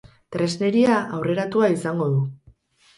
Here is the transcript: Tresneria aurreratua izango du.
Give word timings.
Tresneria 0.35 0.97
aurreratua 1.19 1.71
izango 1.77 2.13
du. 2.19 2.29